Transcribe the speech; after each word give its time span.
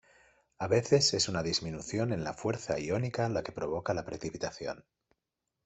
A 0.57 0.65
veces 0.67 1.13
es 1.13 1.29
una 1.29 1.43
disminución 1.43 2.11
en 2.11 2.23
la 2.23 2.33
fuerza 2.33 2.79
iónica 2.79 3.29
la 3.29 3.43
que 3.43 3.51
provoca 3.51 3.93
la 3.93 4.03
precipitación. 4.03 4.83